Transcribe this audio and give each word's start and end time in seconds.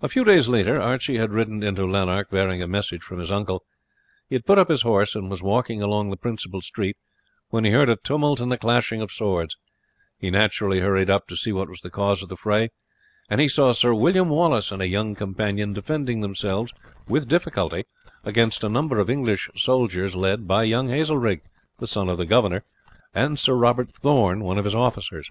A 0.00 0.08
few 0.08 0.24
days 0.24 0.48
later 0.48 0.80
Archie 0.80 1.18
had 1.18 1.34
ridden 1.34 1.62
into 1.62 1.84
Lanark 1.84 2.30
bearing 2.30 2.62
a 2.62 2.66
message 2.66 3.02
from 3.02 3.18
his 3.18 3.30
uncle; 3.30 3.62
he 4.26 4.36
had 4.36 4.46
put 4.46 4.56
up 4.58 4.70
his 4.70 4.80
horse, 4.80 5.14
and 5.14 5.28
was 5.28 5.42
walking 5.42 5.82
along 5.82 6.08
the 6.08 6.16
principal 6.16 6.62
street 6.62 6.96
when 7.50 7.62
he 7.62 7.70
heard 7.72 7.90
a 7.90 7.96
tumult 7.96 8.40
and 8.40 8.50
the 8.50 8.56
clashing 8.56 9.02
of 9.02 9.12
swords; 9.12 9.58
he 10.18 10.30
naturally 10.30 10.80
hurried 10.80 11.10
up 11.10 11.28
to 11.28 11.36
see 11.36 11.52
what 11.52 11.68
was 11.68 11.82
the 11.82 11.90
cause 11.90 12.22
of 12.22 12.30
the 12.30 12.38
fray, 12.38 12.70
and 13.28 13.38
he 13.38 13.46
saw 13.46 13.72
Sir 13.72 13.92
William 13.92 14.30
Wallace 14.30 14.72
and 14.72 14.80
a 14.80 14.88
young 14.88 15.14
companion 15.14 15.74
defending 15.74 16.22
themselves 16.22 16.72
with 17.06 17.28
difficulty 17.28 17.84
against 18.24 18.64
a 18.64 18.70
number 18.70 18.98
of 18.98 19.10
English 19.10 19.50
soldiers 19.56 20.14
led 20.16 20.48
by 20.48 20.62
young 20.62 20.88
Hazelrig, 20.88 21.42
the 21.80 21.86
son 21.86 22.08
of 22.08 22.16
the 22.16 22.24
governor, 22.24 22.64
and 23.12 23.38
Sir 23.38 23.52
Robert 23.52 23.94
Thorne, 23.94 24.42
one 24.42 24.56
of 24.56 24.64
his 24.64 24.74
officers. 24.74 25.28